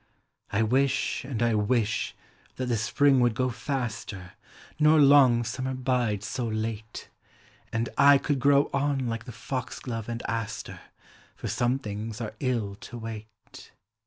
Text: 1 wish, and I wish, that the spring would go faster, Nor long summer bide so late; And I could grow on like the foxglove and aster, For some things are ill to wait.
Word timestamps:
1 0.49 0.67
wish, 0.69 1.23
and 1.25 1.43
I 1.43 1.53
wish, 1.53 2.15
that 2.55 2.65
the 2.65 2.75
spring 2.75 3.19
would 3.19 3.35
go 3.35 3.51
faster, 3.51 4.31
Nor 4.79 4.99
long 4.99 5.43
summer 5.43 5.75
bide 5.75 6.23
so 6.23 6.47
late; 6.47 7.09
And 7.71 7.87
I 7.99 8.17
could 8.17 8.39
grow 8.39 8.71
on 8.73 9.05
like 9.07 9.25
the 9.25 9.31
foxglove 9.31 10.09
and 10.09 10.23
aster, 10.27 10.79
For 11.35 11.47
some 11.47 11.77
things 11.77 12.19
are 12.19 12.33
ill 12.39 12.73
to 12.77 12.97
wait. 12.97 13.73